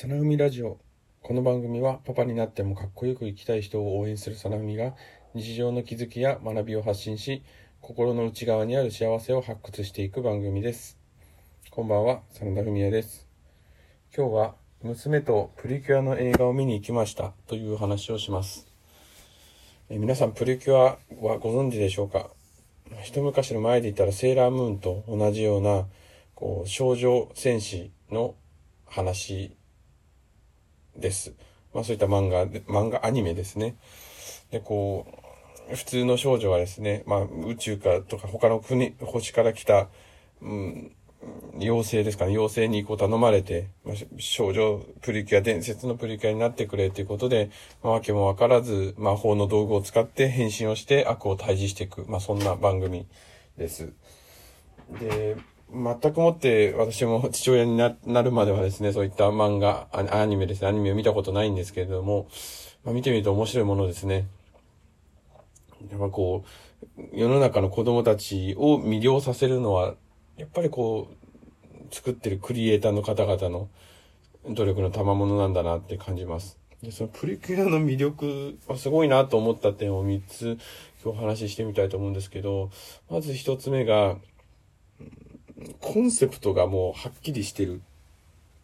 [0.00, 0.78] サナウミラジオ。
[1.22, 4.94] この番組はパパになってもかっこよく生きたい人を応援するサナウミが
[5.34, 7.42] 日常の気づきや学びを発信し、
[7.80, 11.00] 心の内側にある幸せを発掘していく番組です。
[11.72, 13.26] こんばんは、真田文也です。
[14.16, 18.68] 今日は娘とプリキュアの映画を見に行きましたという話をします。
[19.90, 22.30] え皆さんプリキュアはご存知でしょうか？
[23.02, 25.88] 一昔の前で言ったらセーラームーンと同じような
[26.36, 28.36] こう少女戦士の
[28.86, 29.56] 話
[30.98, 31.34] です。
[31.74, 33.76] まあそういった漫画で、漫画アニメですね。
[34.50, 35.06] で、こ
[35.70, 39.88] う、普通の少女はですね、まあ宇宙かとか他の国、星から来た、
[40.40, 40.92] うん、
[41.58, 47.50] 妖精ですかね、妖精にこう頼まれて、まあ、少女プリキュア、伝説のプリキュアになってくれということで、
[47.82, 53.06] まあ、わけもわからず魔法の道具を使って変身をして悪を退治していく、まあそんな番組
[53.56, 53.92] です。
[55.00, 55.36] で、
[55.70, 62.28] 全くもって私も父親になるまではですね、そういった漫画、アアニメですね、アニメを見たことないんですけれども、
[62.84, 64.28] まあ、見てみると面白いものですね。
[65.90, 66.44] やっぱこ
[66.96, 69.94] う、世の中の子供たちを魅了させるのは、
[70.36, 73.68] やっぱりこう、作ってるクリエイターの方々の
[74.48, 76.58] 努力の賜物なんだなって感じます。
[76.82, 80.58] で、そのプリキュアの魅力はすごいなと思った点を3つ
[81.02, 82.70] 今日お話ししてみたいと思うんですけど、
[83.10, 84.16] まず1つ目が、
[85.80, 87.80] コンセプトがもうはっきりしてる。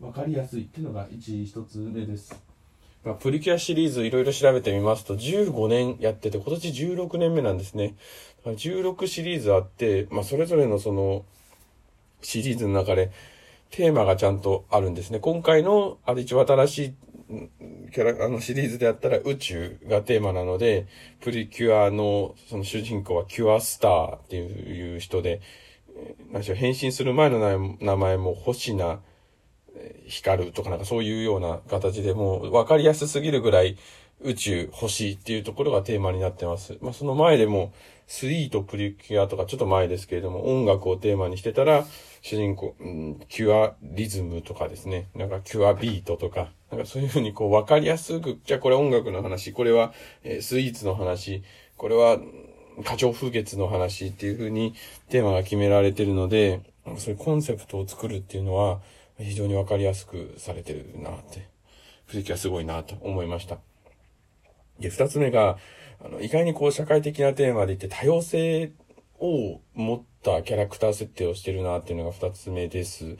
[0.00, 2.34] わかりやすいっていうのが一一つ目です。
[3.04, 7.94] まあ、プリキュアシリーズいろいろ調べてみますと、15年やってて、今年16年目なんですね。
[8.44, 11.24] だから16シリーズあって、まあ、それぞれのその、
[12.20, 13.12] シリーズの中で、
[13.70, 15.20] テーマがちゃんとあるんですね。
[15.20, 16.94] 今回の、あれ一番新しい、
[17.92, 20.86] キャラ、あのシリーズであったら宇宙がテーマなので、
[21.20, 25.40] プリキュアのその主人公はキュアスターっていう人で、
[26.32, 29.00] 何しょう、変身する前の名前も星名
[30.06, 33.76] 光るとかなんかそういうような形でもう分かりやすすぎるぐらい
[34.20, 36.78] 宇宙、星っていうところがテーマになってます。
[36.80, 37.72] まあその前でも
[38.06, 41.84] スイートプリキュアとかちょっと前ですけれども音楽をテーマにしてたら
[42.22, 45.08] 主人公、うん、キュアリズムとかですね。
[45.14, 49.92] なんかキュアビートとか、なんかそういうふうにこう分かりやすく、じゃあこれ音楽の話、これは、
[50.24, 51.42] えスイーツの話、
[51.76, 52.18] これは
[52.84, 54.74] 花鳥風月の話っていう風に
[55.08, 56.60] テーマが決められてるので、
[56.98, 58.80] そういうコンセプトを作るっていうのは
[59.18, 61.48] 非常にわかりやすくされてるなって、
[62.06, 63.58] プリキュアすごいなと思いました。
[64.78, 65.58] で、二つ目が、
[66.04, 68.72] あの、意外にこう社会的なテーマで言って多様性
[69.18, 73.16] を持ったキャラクター設定をしてるなっていうのが二つ目です。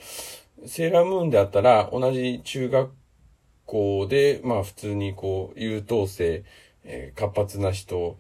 [0.67, 2.93] セーラームーンであったら同じ中学
[3.65, 6.45] 校で、まあ普通にこう優等生、
[6.85, 8.19] えー活発な人、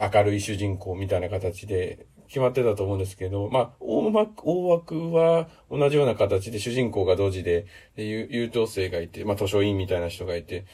[0.00, 7.66] 明るい主人公みたいな形で決まってたと思うんですけど、まあ、大枠、大枠は同じような形で主人公が同時で、
[7.96, 10.66] で優等生がいて、まあ、図書委員みたいな人がいて、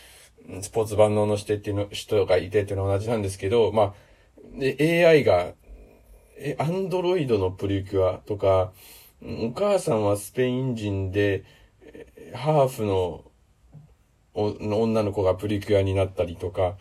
[0.61, 3.95] スポーツ万能のしてっていうの、人がいてっていうのは同じなんですけど、まあ、
[4.59, 5.53] で、AI が、
[6.37, 8.73] え、アンドロイドのプリキュアとか、
[9.23, 11.45] お母さんはスペイン人で、
[12.35, 13.25] ハーフの
[14.35, 16.77] の女の子がプリキュアになったりとか、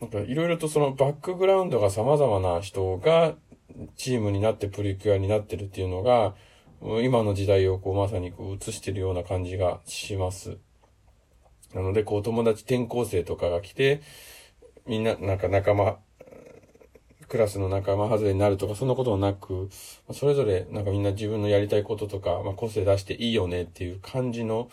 [0.00, 3.34] なんかいろいろとそのバックグラウンドが様々な人が
[3.96, 6.34] チームになってプリキュアになってるっていうのが、
[7.02, 10.58] 今の時代をこうまさにこう映してるような感じがします。
[11.74, 14.02] なのでこう友達転校生とかが来て、
[14.86, 15.98] みんななんか仲間、
[17.28, 19.68] クラスの仲間外れになるとかそんなこともなく、
[20.12, 24.70] それぞれなんかみんな自分のやりたいこととか、まあ、個性出していいよねっていう感じの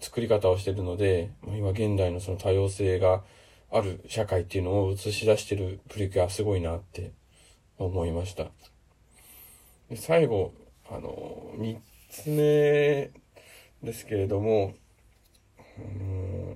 [0.00, 3.22] 作り方をしてるので、今現代のその多様性が
[3.72, 7.12] ある社会っていうのを映し出してるプリキュアすごいなって
[7.78, 8.50] 思いました。
[9.88, 10.52] で最後、
[10.90, 13.10] あの、三つ目
[13.82, 14.74] ですけれども、
[15.78, 16.46] うーん、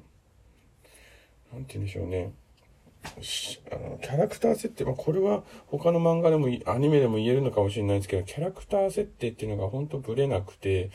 [1.52, 2.32] なんて言うんでしょうね。
[3.72, 10.90] あのキャラクター設定、まあ、これは他の漫画でもアニメでも言えるのかもしれないですけど、キャラクター設定っていうのが本当ブレなくて、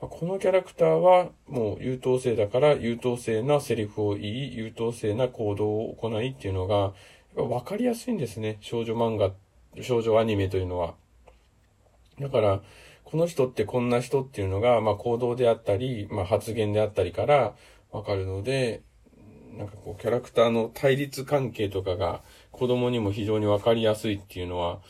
[0.00, 6.92] まあこのキャラクターはもう優等生だから優等生なセリフを言い、優等生な行動を行いっていうのが、やっ
[7.36, 8.58] ぱ分かりやすいんですね。
[8.60, 9.32] 少女漫画、
[9.82, 10.94] 少女アニメというのは。
[12.20, 12.60] だから、
[13.04, 17.54] この人ってこんな人っていうのが、まあ行動であったり、まあ発言であったりから
[17.90, 18.82] 分かるので、
[19.52, 24.80] なんかこうキャラクターの対立関係とかが子供にも非常に分かりやすいっていうのは、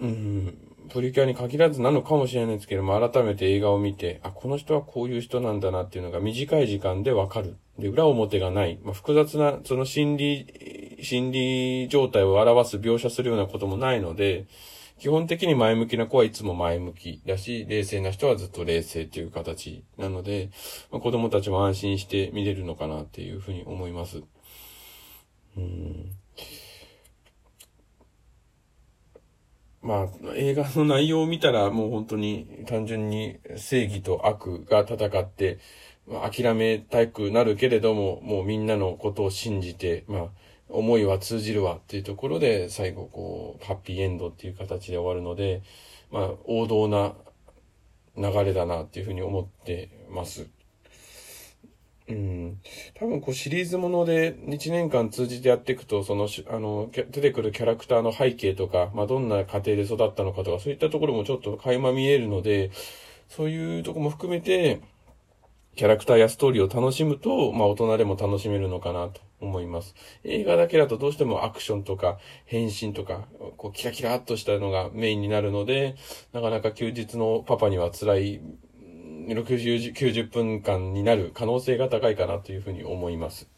[0.00, 0.58] うん、
[0.90, 7.56] プリキュアに限らずなのかもしれないですけども、改めて映画を見て、あ、この人はこういう人なんだなっていうのが短い時間でわかる。
[7.78, 8.78] で、裏表がない。
[8.82, 14.46] まあ、複雑な、その心理、心理状態を表す描写するようなこともないので、
[15.02, 20.50] 基本的に前向きな子はいつも前向きだし、冷静な人はずっと冷静っていう形なので、
[20.92, 24.22] まあ、子供たちも安心して見れるのかなっていうふうに思います。
[25.56, 26.12] うん
[29.82, 35.58] まあ、映画の内容を見たらもう本当に単純に正義と悪が戦って、
[36.06, 40.28] まあ、諦めたくなるけれども、もうみんなのことを信じて、まあ、
[40.72, 45.62] 思いは通じるわっていうところで、最後こう、ハッピーエンドっていう形で終わるので、
[46.10, 47.14] まあ、王道な
[48.16, 50.48] 流れだなっていうふうに思ってます。
[52.08, 52.60] うん。
[52.94, 62.70] 多分こうシリーズもので1年間通じてやっていくと、その、あの、出てくるキャラクターの背景とか、まあどんな家庭で育ったのかとか、そういったところもちょっと垣間見えるので、
[63.28, 64.80] そういうとこも含めて、
[65.74, 69.94] キャラクターやストーリーを楽しむと、まあ大人でも楽しめるのかなと思います。
[70.24, 73.26] 映画だけだとどうしてもアクションとか変身とか、
[73.56, 75.96] こうキラキラっとしたのがメインになるので、
[76.32, 78.40] なかなか休日のパパには辛い
[79.28, 83.48] 60、90分間になる可能性が高いかなというふうに思います。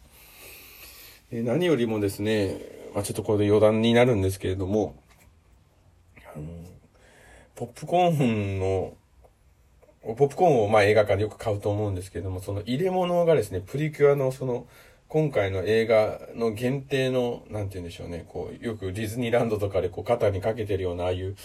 [1.32, 2.60] 何よりもですね、
[2.94, 4.94] まあ、ちょっとこれで余談になるんですけれども、
[6.34, 6.46] あの、
[7.56, 8.94] ポップコーンの、
[10.04, 14.66] ポップコーンをまあ映画館でよく買うと思うんですけども、その入れ物がですね、プリキュアのその、
[15.08, 21.36] 今回の映画の限定の、なんて言うんでしょうね、こう、よくディズニーランドとかでこう肩にかけてるようなああいう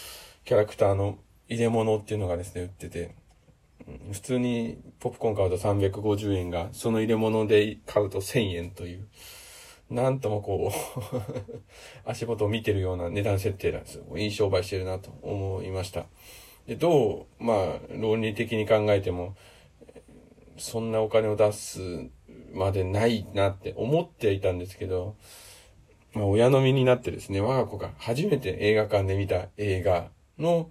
[0.43, 1.17] キャラクターの
[1.47, 3.15] 入れ物っていうのがですね、売ってて、
[4.11, 9.07] 普通にポップコーン買うと350円が、その入れ物で買うと1000円という、
[9.89, 11.21] なんともこう
[12.05, 14.17] 足元を見てるような値段設定なんですよ。
[14.17, 16.05] いい商売してるなと思いました。
[16.69, 19.35] で、どう、まあ、論理的に考えても、
[20.59, 21.79] そんなお金を出す
[22.53, 25.15] までないなって思っていたんですけど、
[26.13, 30.69] まあ、親の身になってですね、我が子が初めて映画館で見た映画の、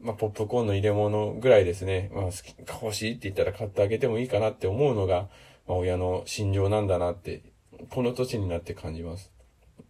[0.00, 2.54] まあ、ポップコーンの入れ物ぐらいですね、まあ、好き、
[2.84, 5.28] 欲しいって言ったら買ってあげてもいいかなって思うのが、
[5.66, 7.42] まあ、親の心情なんだなって、
[7.90, 9.32] この年になって感じます。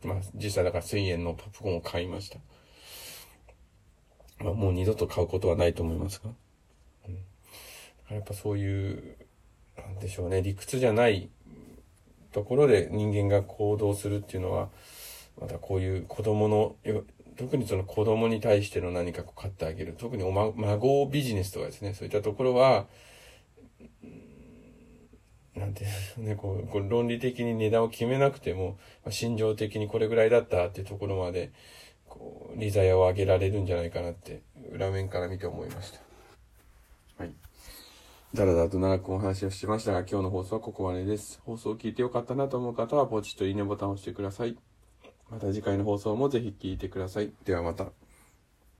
[0.05, 2.39] まあ、実際だから1000円のポップコーンを買いました。
[4.41, 6.31] まあ、もう二度と買うことはないと思いますが。
[7.09, 9.17] うん、やっぱそういう、
[9.77, 11.29] なんでしょうね、理屈じゃない
[12.33, 14.69] ところで人間が行動するっていうのは、
[15.41, 16.77] またこういう子供の
[17.41, 19.95] 特にその子供に対しての何かこう買ってあげる。
[19.97, 22.87] 特におま、孫ビジネスとかですね、そういったところは、
[25.55, 25.87] なんてい
[26.19, 31.51] うね、こう、こう論理的に値段を決めなくても、まあ、心情的にこれぐらいだったっていうところまで、
[32.11, 36.01] こう、利ザヤを上げられるんじゃないかなって、裏面から見て思いました。
[37.23, 37.35] はい。
[38.35, 41.41] だらだらと長くお話をしましたが、今日の放送はここまでです。
[41.47, 44.59] 放送を聞いてよかったなと思う方は、ポチッといいねボタンを押してください。
[45.31, 47.33] また次回の放送もぜひ聴いてください。
[47.45, 47.87] ではまた。